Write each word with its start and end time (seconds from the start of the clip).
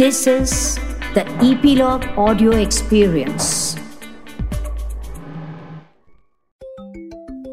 This 0.00 0.26
is 0.26 0.52
the 1.14 1.22
Epilogue 1.46 2.04
Audio 2.16 2.52
Experience. 2.52 3.48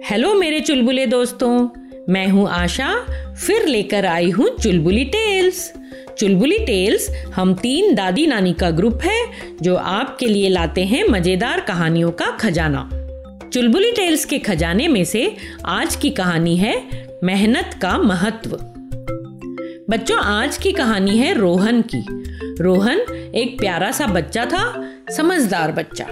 Hello 0.09 0.33
मेरे 0.33 0.59
चुलबुले 0.59 1.05
दोस्तों। 1.05 1.69
मैं 2.09 2.27
हूँ 2.27 2.47
आशा। 2.49 2.93
फिर 3.33 3.65
लेकर 3.65 4.05
आई 4.05 4.29
हूँ 4.29 4.49
चुलबुली 4.57 5.05
टेल्स। 5.05 5.73
चुलबुली 6.19 6.57
टेल्स 6.57 7.09
हम 7.35 7.53
तीन 7.53 7.95
दादी 7.95 8.27
नानी 8.27 8.53
का 8.53 8.71
ग्रुप 8.71 8.99
है, 9.03 9.25
जो 9.61 9.75
आपके 9.75 10.25
लिए 10.25 10.49
लाते 10.49 10.85
हैं 10.85 11.07
मज़ेदार 11.07 11.59
कहानियों 11.59 12.11
का 12.11 12.25
खजाना। 12.25 12.89
चुलबुली 13.53 13.91
टेल्स 13.91 14.25
के 14.25 14.39
खजाने 14.39 14.87
में 14.87 15.03
से 15.03 15.35
आज 15.65 15.95
की 15.95 16.09
कहानी 16.09 16.57
है, 16.57 16.83
मेहनत 17.23 17.79
का 17.81 17.97
महत्व। 17.97 18.76
बच्चों, 19.87 20.17
आज 20.19 20.57
की 20.57 20.71
कहानी 20.71 21.17
है 21.17 21.33
रोहन 21.33 21.81
की। 21.81 21.99
रोहन 22.63 22.99
एक 23.35 23.57
प्यारा 23.59 23.91
सा 23.91 24.07
बच्चा 24.07 24.45
था, 24.45 24.63
समझदार 25.11 25.71
बच्चा। 25.71 26.05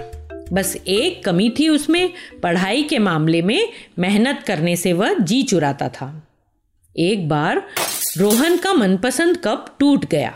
बस 0.52 0.74
एक 0.86 1.22
कमी 1.24 1.48
थी 1.58 1.68
उसमें, 1.68 2.12
पढ़ाई 2.42 2.82
के 2.82 2.98
मामले 2.98 3.42
में 3.42 3.72
मेहनत 3.98 4.42
करने 4.46 4.76
से 4.76 4.92
वह 4.92 5.12
जी 5.14 5.42
चुराता 5.42 5.88
था। 5.88 6.08
एक 6.96 7.28
बार 7.28 7.62
रोहन 8.18 8.56
का 8.56 8.72
मनपसंद 8.72 9.36
कप 9.36 9.66
टूट 9.80 10.04
गया। 10.04 10.32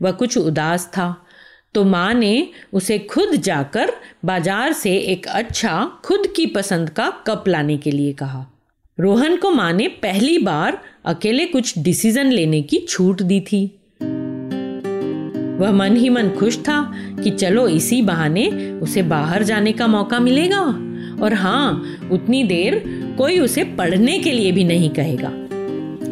वह 0.00 0.12
कुछ 0.12 0.38
उदास 0.38 0.86
था 0.86 1.14
तो 1.74 1.84
माँ 1.84 2.12
ने 2.14 2.48
उसे 2.72 2.98
खुद 3.10 3.34
जाकर 3.34 3.92
बाज़ार 4.24 4.72
से 4.72 4.96
एक 4.96 5.26
अच्छा 5.26 5.84
खुद 6.04 6.26
की 6.36 6.46
पसंद 6.46 6.90
का 6.90 7.10
कप 7.26 7.44
लाने 7.48 7.76
के 7.76 7.90
लिए 7.90 8.12
कहा। 8.12 8.46
रोहन 8.98 9.36
को 9.36 9.50
माँ 9.50 9.72
ने 9.72 9.86
पहली 10.02 10.38
बार 10.38 10.78
अकेले 11.04 11.44
कुछ 11.46 11.78
डिसीज़न 11.78 12.30
लेने 12.30 12.60
की 12.62 12.78
छूट 12.88 13.22
दी 13.22 13.40
थी। 13.40 13.64
वह 15.60 15.72
मन 15.72 15.96
ही 15.96 16.08
मन 16.08 16.28
खुश 16.30 16.58
था 16.58 16.76
कि 17.22 17.30
चलो 17.30 17.66
इसी 17.68 18.00
बहाने 18.02 18.46
उसे 18.80 19.02
बाहर 19.02 19.42
जाने 19.42 19.72
का 19.72 19.86
मौका 19.86 20.18
मिलेगा। 20.20 20.60
और 21.22 21.34
हाँ 21.34 21.82
उतनी 22.12 22.42
देर 22.44 22.82
कोई 23.18 23.38
उसे 23.38 23.64
पढ़ने 23.74 24.18
के 24.18 24.32
लिए 24.32 24.52
भी 24.52 24.64
नहीं 24.64 24.90
कहेगा। 24.90 25.28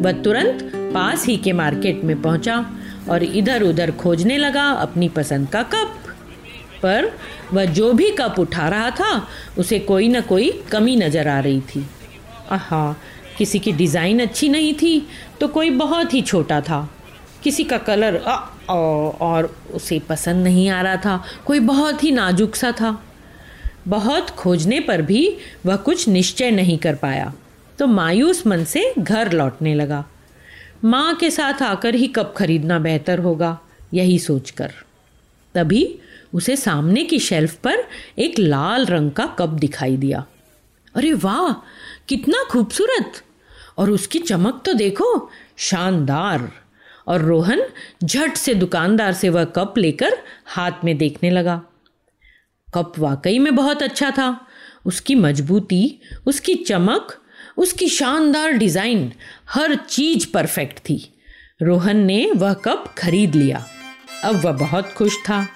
वह 0.01 0.21
तुरंत 0.21 0.71
पास 0.93 1.25
ही 1.27 1.37
के 1.37 1.53
मार्केट 1.53 2.03
में 2.03 2.21
पहुँचा 2.21 2.65
और 3.09 3.23
इधर 3.23 3.63
उधर 3.63 3.91
खोजने 3.91 4.37
लगा 4.37 4.69
अपनी 4.69 5.09
पसंद 5.11 5.49
का 5.49 5.63
कप। 5.63 5.97
पर 6.83 7.11
वह 7.53 7.65
जो 7.65 7.93
भी 7.93 8.09
कप 8.11 8.35
उठा 8.39 8.67
रहा 8.67 8.89
था, 8.89 9.27
उसे 9.57 9.79
कोई 9.79 10.07
ना 10.07 10.21
कोई 10.21 10.51
कमी 10.71 10.95
नज़र 10.95 11.27
आ 11.27 11.39
रही 11.39 11.61
थी। 11.61 11.85
आहा 12.51 12.95
किसी 13.37 13.59
की 13.59 13.71
डिज़ाइन 13.71 14.21
अच्छी 14.21 14.49
नहीं 14.49 14.73
थी 14.73 15.07
तो 15.39 15.47
कोई 15.47 15.69
बहुत 15.69 16.13
ही 16.13 16.21
छोटा 16.21 16.59
था। 16.61 16.87
किसी 17.43 17.63
का 17.63 17.77
कलर 17.79 18.17
आ, 18.17 18.35
और 18.69 19.55
उसे 19.73 19.99
पसंद 19.99 20.43
नहीं 20.43 20.69
आ 20.69 20.81
रहा 20.81 20.95
था 20.95 21.23
कोई 21.45 21.59
बहुत 21.59 22.03
ही 22.03 22.11
नाजुक 22.11 22.55
सा 22.55 22.71
था। 22.71 23.01
बहुत 23.87 24.29
खोजने 24.29 24.79
पर 24.79 25.01
भी 25.01 25.37
वह 25.65 25.75
कुछ 25.77 26.07
निश्चय 26.07 26.51
नहीं 26.51 26.77
कर 26.77 26.95
पाया। 26.95 27.33
तो 27.79 27.87
मायूस 27.87 28.45
मन 28.47 28.63
से 28.63 28.93
घर 28.99 29.31
लौटने 29.31 29.73
लगा। 29.75 30.03
माँ 30.83 31.15
के 31.15 31.29
साथ 31.31 31.61
आकर 31.61 31.95
ही 31.95 32.07
कप 32.07 32.33
खरीदना 32.37 32.79
बेहतर 32.79 33.19
होगा 33.19 33.57
यही 33.93 34.19
सोचकर। 34.19 34.71
तभी 35.55 35.83
उसे 36.33 36.55
सामने 36.55 37.03
की 37.03 37.19
शेल्फ 37.19 37.55
पर 37.55 37.83
एक 38.19 38.39
लाल 38.39 38.85
रंग 38.85 39.11
का 39.11 39.25
कप 39.39 39.49
दिखाई 39.59 39.97
दिया। 39.97 40.23
अरे 40.95 41.13
वाह, 41.13 41.65
कितना 42.09 42.43
खूबसूरत। 42.43 43.23
और 43.77 43.91
उसकी 43.91 44.19
चमक 44.19 44.63
तो 44.65 44.73
देखो, 44.73 45.29
शानदार। 45.57 46.51
और 47.07 47.21
रोहन 47.21 47.61
झट 48.03 48.33
से 48.33 48.53
दुकानदार 48.53 49.13
से 49.13 49.29
वह 49.29 49.43
कप 49.43 49.73
लेकर 49.77 50.17
हाथ 50.45 50.71
में 50.83 50.97
देखने 50.97 51.29
लगा। 51.29 51.61
कप 52.73 52.93
वाकई 52.99 53.39
में 53.39 53.55
बहुत 53.55 53.83
अच्छा 53.83 54.11
था। 54.11 54.47
उसकी 54.85 55.15
मजबूती, 55.15 56.01
उसकी 56.25 56.55
चमक, 56.55 57.17
उसकी 57.57 57.89
शानदार 57.89 58.51
डिज़ाइन, 58.51 59.13
हर 59.49 59.75
चीज़ 59.75 60.27
परफेक्ट 60.33 60.79
थी। 60.79 61.19
रोहन 61.61 61.97
ने 61.97 62.31
वह 62.35 62.53
कप 62.53 62.95
खरीद 62.97 63.35
लिया। 63.35 63.65
अब 64.23 64.45
वह 64.45 64.51
बहुत 64.51 64.93
खुश 64.93 65.17
था। 65.17 65.47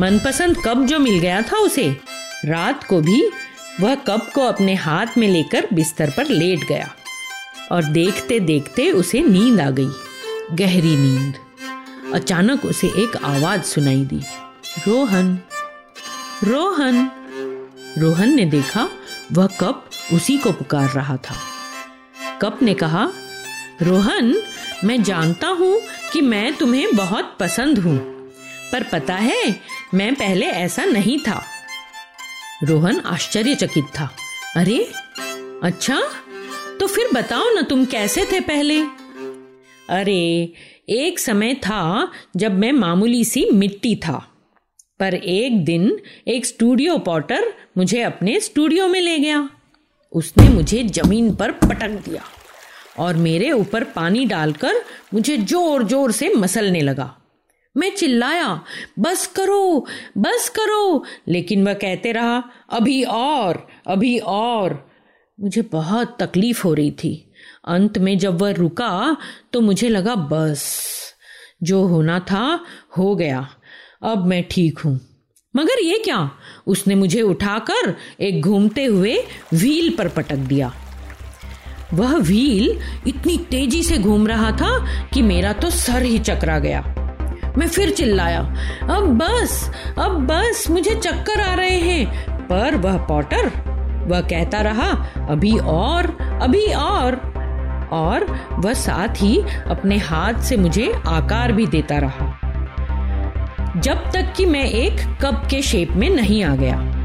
मनपसंद 0.00 0.56
कप 0.64 0.78
जो 0.78 0.98
मिल 0.98 1.18
गया 1.18 1.42
था 1.42 1.56
उसे, 1.56 1.96
रात 2.44 2.84
को 2.84 3.00
भी 3.00 3.30
वह 3.80 3.94
कप 4.06 4.30
को 4.34 4.42
अपने 4.42 4.74
हाथ 4.74 5.16
में 5.18 5.26
लेकर 5.28 5.66
बिस्तर 5.72 6.10
पर 6.10 6.28
लेट 6.28 6.64
गया 6.68 6.88
और 7.72 7.84
देखते 7.84 8.38
देखते 8.40 8.90
उसे 8.92 9.20
नींद 9.22 9.60
आ 9.60 9.70
गई, 9.70 9.90
गहरी 10.52 10.96
नींद। 10.96 11.34
अचानक 12.14 12.64
उसे 12.64 12.86
एक 13.02 13.16
आवाज़ 13.16 13.62
सुनाई 13.62 14.04
दी, 14.04 14.20
रोहन 14.88 15.38
रोहन। 16.44 17.10
रोहन 17.98 18.34
ने 18.34 18.44
देखा 18.44 18.88
वह 19.32 19.46
कप 19.60 19.90
उसी 20.12 20.36
को 20.38 20.52
पुकार 20.52 20.88
रहा 20.88 21.16
था। 21.16 21.36
कप 22.42 22.58
ने 22.62 22.74
कहा, 22.74 23.08
रोहन, 23.82 24.34
मैं 24.84 25.02
जानता 25.02 25.48
हूँ 25.48 25.80
कि 26.12 26.20
मैं 26.20 26.52
तुम्हें 26.54 26.96
बहुत 26.96 27.36
पसंद 27.40 27.78
हूँ, 27.78 27.96
पर 28.72 28.82
पता 28.82 29.14
है, 29.14 29.60
मैं 29.94 30.14
पहले 30.14 30.46
ऐसा 30.46 30.84
नहीं 30.84 31.18
था। 31.18 31.42
रोहन 32.62 32.98
आश्चर्यचकित 33.06 33.84
था। 33.94 34.08
अरे 34.56 34.78
अच्छा 35.64 36.00
तो 36.80 36.86
फिर 36.86 37.08
बताओ 37.14 37.54
ना 37.54 37.60
तुम 37.60 37.84
कैसे 37.84 38.24
थे 38.32 38.40
पहले? 38.40 38.80
अरे, 39.90 40.52
एक 40.88 41.18
समय 41.18 41.54
था 41.56 42.10
जब 42.36 42.58
मैं 42.58 42.72
मामूली 42.72 43.24
सी 43.24 43.48
मिट्टी 43.50 43.94
था, 43.96 44.16
पर 45.00 45.14
एक 45.14 45.64
दिन 45.64 45.98
एक 46.28 46.46
स्टूडियो 46.46 46.96
पॉटर 46.98 47.52
मुझे 47.78 48.02
अपने 48.02 48.38
स्टूडियो 48.40 48.88
में 48.88 49.00
ले 49.00 49.18
गया। 49.18 49.48
उसने 50.12 50.48
मुझे 50.48 50.82
ज़मीन 50.84 51.34
पर 51.34 51.52
पटक 51.52 51.90
दिया 52.04 52.22
और 52.98 53.16
मेरे 53.18 53.50
ऊपर 53.52 53.84
पानी 53.96 54.24
डालकर 54.26 54.82
मुझे 55.14 55.36
ज़ोर 55.38 55.84
ज़ोर 55.84 56.12
से 56.12 56.32
मसलने 56.34 56.80
लगा। 56.80 57.14
मैं 57.76 57.90
चिल्लाया, 57.96 58.62
बस 58.98 59.26
करो 59.26 59.86
बस 60.18 60.48
करो। 60.48 61.04
लेकिन 61.28 61.66
वह 61.66 61.74
कहते 61.74 62.12
रहा, 62.12 62.42
अभी 62.70 63.02
और 63.02 63.68
अभी 63.86 64.18
और। 64.18 64.90
मुझे 65.40 65.62
बहुत 65.62 66.16
तकलीफ़ 66.20 66.62
हो 66.64 66.74
रही 66.74 66.90
थी। 66.90 67.32
अंत 67.68 67.98
में 67.98 68.18
जब 68.18 68.42
वह 68.42 68.50
रुका 68.50 69.16
तो 69.52 69.60
मुझे 69.60 69.88
लगा, 69.88 70.14
बस, 70.14 70.82
जो 71.62 71.86
होना 71.86 72.20
था, 72.20 72.64
हो 72.98 73.16
गया। 73.16 73.48
अब 74.02 74.26
मैं 74.26 74.44
ठीक 74.50 74.78
हूँ। 74.78 75.00
मगर 75.56 75.82
ये 75.82 75.98
क्या? 76.04 76.30
उसने 76.66 76.94
मुझे 76.94 77.22
उठाकर 77.22 77.96
एक 78.20 78.40
घूमते 78.40 78.84
हुए 78.84 79.18
व्हील 79.54 79.96
पर 79.96 80.08
पटक 80.08 80.36
दिया। 80.36 80.72
वह 81.94 82.16
व्हील 82.16 82.80
इतनी 83.06 83.38
तेज़ी 83.38 83.82
से 83.82 83.98
घूम 83.98 84.26
रहा 84.26 84.52
था 84.52 85.04
कि 85.06 85.22
मेरा 85.22 85.52
तो 85.52 85.70
सर 85.70 86.02
ही 86.02 86.18
चकरा 86.18 86.58
गया। 86.58 86.99
मैं 87.58 87.68
फिर 87.68 87.90
चिल्लाया, 87.90 88.40
अब 88.82 89.18
बस 89.18 89.70
अब 89.98 90.26
बस, 90.26 90.66
मुझे 90.70 90.94
चक्कर 90.94 91.40
आ 91.40 91.54
रहे 91.54 91.78
हैं। 91.78 92.30
पर 92.48 92.76
वह 92.76 92.96
पॉटर, 92.98 93.46
वह 94.08 94.20
कहता 94.20 94.60
रहा, 94.60 94.90
अभी 95.30 95.58
और 95.58 96.16
अभी 96.42 96.66
और। 96.66 97.30
और 97.92 98.38
वह 98.52 98.72
साथ 98.72 99.08
ही 99.08 99.42
अपने 99.66 99.98
हाथ 99.98 100.34
से 100.34 100.56
मुझे 100.56 100.92
आकार 101.06 101.52
भी 101.52 101.66
देता 101.66 101.98
रहा। 101.98 102.36
जब 103.76 103.94
तक 103.94 104.32
कि 104.36 104.46
मैं 104.46 104.64
एक 104.64 105.00
कप 105.22 105.42
के 105.50 105.62
शेप 105.62 105.90
में 105.90 106.10
नहीं 106.10 106.44
आ 106.44 106.56
गया। 106.56 106.96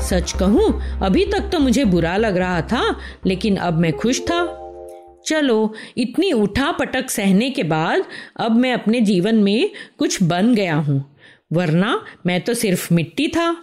सच 0.00 0.32
कहूँ, 0.32 0.80
अभी 1.02 1.24
तक 1.24 1.40
तो 1.40 1.58
मुझे 1.58 1.84
बुरा 1.84 2.16
लग 2.16 2.36
रहा 2.36 2.60
था, 2.60 2.96
लेकिन 3.26 3.56
अब 3.56 3.78
मैं 3.78 3.92
खुश 3.92 4.20
था। 4.20 4.65
चलो, 5.26 5.74
इतनी 5.98 6.32
उठा 6.32 6.72
पटक 6.72 7.10
सहने 7.10 7.50
के 7.50 7.62
बाद 7.62 8.04
अब 8.40 8.56
मैं 8.56 8.72
अपने 8.72 9.00
जीवन 9.00 9.34
में 9.34 9.70
कुछ 9.98 10.22
बन 10.22 10.54
गया 10.54 10.74
हूँ। 10.74 11.16
वरना 11.52 12.04
मैं 12.26 12.40
तो 12.40 12.54
सिर्फ़ 12.54 12.94
मिट्टी 12.94 13.28
था। 13.28 13.56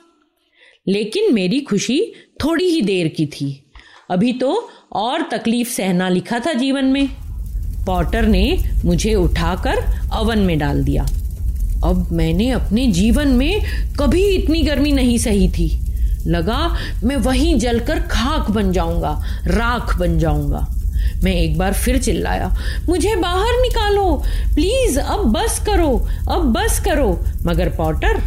लेकिन 0.88 1.34
मेरी 1.34 1.60
खुशी 1.60 2.14
थोड़ी 2.44 2.66
ही 2.66 2.82
देर 2.82 3.08
की 3.08 3.26
थी। 3.26 3.72
अभी 4.12 4.34
तो 4.34 4.70
और 4.92 5.22
तकलीफ़ 5.22 5.70
सहना 5.70 6.10
लिखा 6.10 6.40
था 6.40 6.54
जीवन 6.54 6.86
में। 6.86 7.10
पॉटर 7.86 8.22
ने 8.22 8.60
मुझे 8.86 9.16
उठाकर 9.16 9.76
अवन 10.14 10.40
में 10.40 10.60
डाल 10.60 10.84
दिया। 10.84 11.04
अब 11.86 12.08
मैंने 12.12 12.50
अपने 12.50 12.88
जीवन 12.88 13.28
में 13.28 13.62
कभी 14.00 14.26
इतनी 14.26 14.62
गर्मी 14.62 14.92
नहीं 14.92 15.18
सही 15.18 15.50
थी। 15.50 15.80
लगा, 16.28 16.78
मैं 17.04 17.16
वहीं 17.16 17.60
जलकर 17.60 18.00
खाक 18.00 18.52
बन 18.52 18.72
जाऊँगा, 18.72 19.24
राख 19.48 20.00
बन 20.00 20.20
जाऊँगा। 20.20 20.68
मैं 21.24 21.34
एक 21.34 21.58
बार 21.58 21.74
फिर 21.74 21.98
चिल्लाया, 21.98 22.56
मुझे 22.90 23.16
बाहर 23.16 23.62
निकालो, 23.62 24.24
प्लीज़, 24.54 25.00
अब 25.00 25.32
बस 25.32 25.66
करो, 25.66 26.08
अब 26.32 26.54
बस 26.54 26.80
करो। 26.86 27.20
मगर 27.46 27.70
पॉटर, 27.70 28.22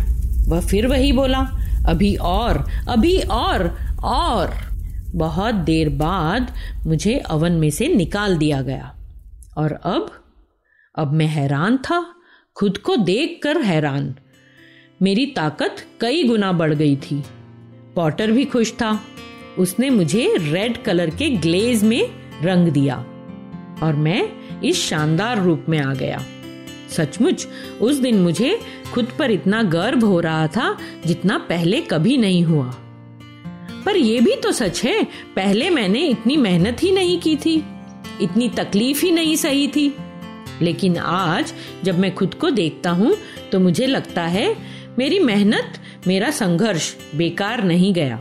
वह 0.49 0.61
फिर 0.61 0.87
वही 0.87 1.13
बोला, 1.13 1.51
अभी 1.87 2.17
और 2.17 2.71
अभी 2.89 3.19
और 3.19 3.79
और। 4.05 4.67
बहुत 5.15 5.55
देर 5.55 5.89
बाद 5.89 6.55
मुझे 6.87 7.19
अवन 7.19 7.53
में 7.53 7.71
से 7.71 7.89
निकाल 7.89 8.37
दिया 8.37 8.63
गया। 8.63 8.97
और 9.59 9.73
अब 9.73 10.25
अब 10.99 11.13
मैं 11.13 11.27
हैरान 11.27 11.77
था, 11.77 12.15
खुद 12.55 12.79
को 12.79 12.97
देखकर 12.97 13.61
हैरान। 13.61 14.15
मेरी 15.03 15.27
ताकत 15.27 15.77
कई 16.01 16.25
गुना 16.25 16.53
बढ़ 16.53 16.75
गई 16.75 16.97
थी। 16.97 17.25
पॉटर 17.97 18.31
भी 18.31 18.45
खुश 18.45 18.73
था। 18.73 19.01
उसने 19.59 19.91
मुझे 19.91 20.37
रेड 20.41 20.83
कलर 20.83 21.11
के 21.11 21.31
ग्लेज 21.31 21.85
में 21.85 22.26
रंग 22.43 22.69
दिया 22.69 22.97
और 23.83 23.97
मैं 23.97 24.29
इस 24.63 24.83
शानदार 24.83 25.43
रूप 25.43 25.67
में 25.69 25.79
आ 25.79 25.95
गया। 25.95 26.23
सचमुच, 26.91 27.47
उस 27.81 27.97
दिन 27.97 28.21
मुझे 28.21 28.59
खुद 28.95 29.09
पर 29.19 29.31
इतना 29.31 29.63
गर्व 29.63 30.05
हो 30.07 30.21
रहा 30.21 30.47
था 30.47 30.77
जितना 31.07 31.39
पहले 31.39 31.81
कभी 31.81 32.17
नहीं 32.17 32.43
हुआ। 32.45 32.75
पर 33.87 33.97
यह 33.97 34.21
भी 34.21 34.37
तो 34.37 34.53
सच 34.53 34.85
है, 34.85 35.05
पहले 35.37 35.71
मैंने 35.71 36.01
इतनी 36.01 36.37
मेहनत 36.37 36.83
ही 36.83 36.93
नहीं 36.93 37.19
की 37.21 37.37
थी, 37.37 37.55
इतनी 38.21 38.49
तकलीफ़ 38.49 39.05
ही 39.05 39.13
नहीं 39.13 39.37
सही 39.37 39.69
थी। 39.69 39.93
लेकिन 40.63 40.97
आज 40.97 41.53
जब 41.85 41.99
मैं 41.99 42.15
खुद 42.15 42.35
को 42.35 42.51
देखता 42.51 42.91
हूँ 42.91 43.17
तो 43.53 43.61
मुझे 43.61 43.87
लगता 43.87 44.23
है 44.23 44.57
मेरी 44.99 45.19
मेहनत, 45.19 45.81
मेरा 46.07 46.31
संघर्ष 46.31 46.95
बेकार 47.15 47.65
नहीं 47.65 47.93
गया। 47.95 48.19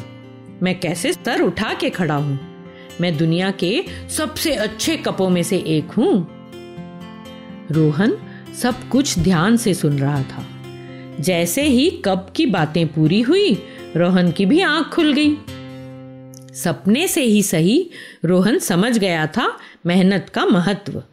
मैं 0.64 0.80
कैसे 0.80 1.14
सर 1.14 1.42
उठा 1.42 1.74
के 1.74 1.90
खड़ा 1.90 2.16
हूँ? 2.16 2.55
मैं 3.02 3.18
दुनिया 3.18 3.52
के 3.52 3.86
सबसे 4.10 4.54
अच्छे 4.56 4.98
कपों 4.98 5.30
में 5.30 5.44
से 5.44 5.58
एक 5.58 5.92
हूँ। 5.92 6.28
रोहन 7.72 8.18
सब 8.62 8.90
कुछ 8.90 9.20
ध्यान 9.20 9.58
से 9.58 9.74
सुन 9.74 10.00
रहा 10.00 10.24
था। 10.24 10.48
जैसे 11.20 11.64
ही 11.64 11.90
कप 11.90 12.34
की 12.36 12.46
बातें 12.46 12.88
पूरी 12.88 13.22
हुई, 13.22 13.64
रोहन 13.96 14.32
की 14.32 14.46
भी 14.46 14.62
आँख 14.62 14.88
खुल 14.88 15.14
गई। 15.14 15.38
सपने 16.56 17.08
से 17.08 17.24
ही 17.24 17.44
सही 17.44 17.90
रोहन 18.26 18.60
समझ 18.60 18.98
गया 18.98 19.28
था 19.28 19.60
मेहनत 19.86 20.32
का 20.34 20.46
महत्व। 20.46 21.04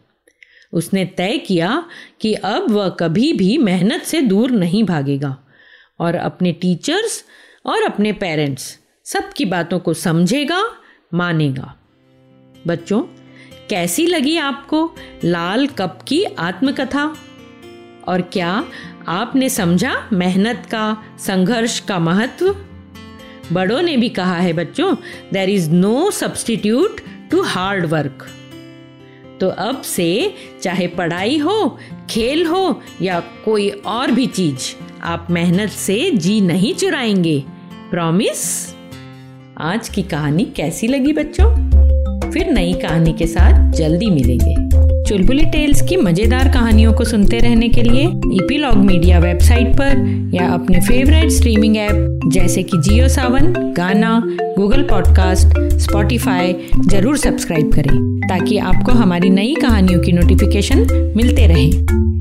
उसने 0.73 1.05
तय 1.05 1.38
किया 1.38 1.84
कि 2.20 2.34
अब 2.34 2.70
वह 2.70 2.88
कभी 2.88 3.32
भी 3.32 3.58
मेहनत 3.58 4.02
से 4.02 4.20
दूर 4.20 4.50
नहीं 4.50 4.84
भागेगा 4.84 5.38
और 6.00 6.14
अपने 6.14 6.52
टीचर्स 6.52 7.25
और 7.67 7.82
अपने 7.82 8.12
पेरेंट्स 8.12 8.79
सबकी 9.05 9.44
बातों 9.44 9.79
को 9.79 9.94
समझेगा 9.94 10.64
मानेगा। 11.14 11.76
बच्चों, 12.66 13.00
कैसी 13.70 14.06
लगी 14.06 14.36
आपको 14.36 14.94
लाल 15.24 15.66
कप 15.66 15.98
की 16.08 16.24
आत्मकथा? 16.24 17.16
और 18.08 18.22
क्या 18.22 18.64
आपने 19.08 19.48
समझा 19.48 20.08
मेहनत 20.12 20.68
का, 20.70 21.04
संघर्ष 21.18 21.80
का 21.80 21.98
महत्व? 21.98 22.56
बड़ों 23.52 23.82
ने 23.82 23.96
भी 23.96 24.08
कहा 24.08 24.36
है, 24.36 24.52
बच्चों 24.52 24.96
there 25.32 25.50
is 25.50 25.70
no 25.70 26.10
substitute 26.10 27.00
to 27.30 27.42
hard 27.42 27.86
work 27.86 28.28
तो 29.40 29.48
अब 29.48 29.82
से 29.82 30.34
चाहे 30.62 30.86
पढ़ाई 30.86 31.38
हो, 31.38 31.78
खेल 32.10 32.46
हो, 32.46 32.82
या 33.02 33.20
कोई 33.20 33.68
और 33.68 34.10
भी 34.10 34.26
चीज़, 34.26 34.82
आप 35.02 35.26
मेहनत 35.30 35.70
से 35.70 36.10
जी 36.10 36.40
नहीं 36.40 36.74
चुराएँगे। 36.74 37.44
प्रॉमिस 37.90 38.74
आज 39.62 39.88
की 39.88 40.02
कहानी 40.02 40.44
कैसी 40.44 40.86
लगी 40.86 41.12
बच्चों? 41.12 41.44
फिर 42.30 42.50
नई 42.50 42.72
कहानी 42.72 43.12
के 43.12 43.26
साथ 43.26 43.72
जल्दी 43.72 44.06
मिलेंगे। 44.10 44.54
चुलबुली 45.08 45.44
टेल्स 45.44 45.82
की 45.82 45.96
मज़ेदार 45.96 46.48
कहानियों 46.48 46.92
को 46.92 47.04
सुनते 47.04 47.38
रहने 47.38 47.68
के 47.68 47.82
लिए 47.82 48.02
ईपीलॉग 48.34 48.76
मीडिया 48.76 49.18
वेबसाइट 49.18 49.68
पर 49.68 50.30
या 50.34 50.48
अपने 50.48 50.80
फेवरेट 50.80 51.30
स्ट्रीमिंग 51.30 51.76
ऐप 51.76 52.20
जैसे 52.32 52.62
कि 52.62 52.78
Jio 52.78 53.08
Saavn, 53.08 53.52
Gaana, 53.76 54.22
Google 54.58 54.82
podcast, 54.82 55.58
Spotify 55.78 56.54
ज़रूर 56.86 57.16
सब्सक्राइब 57.16 57.72
करें 57.72 58.20
ताकि 58.28 58.58
आपको 58.58 58.92
हमारी 58.92 59.30
नई 59.30 59.54
कहानियों 59.54 60.00
की 60.00 60.12
नोटिफिकेशन 60.12 61.12
मिलते 61.16 61.46
रहे। 61.46 61.70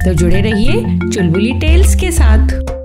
तो 0.05 0.13
जुड़े 0.13 0.41
रहिए 0.41 0.99
चुलबुली 1.09 1.53
टेल्स 1.53 1.95
के 1.95 2.11
साथ। 2.11 2.80